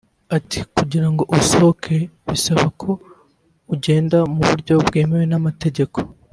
Ati 0.37 0.59
“Kugira 0.75 1.07
ngo 1.11 1.23
usohoke 1.37 1.95
bisaba 2.29 2.65
ko 2.81 2.89
ugenda 3.73 4.17
mu 4.33 4.41
buryo 4.49 4.73
bwemewe 4.87 5.25
n’amategeko 5.31 5.97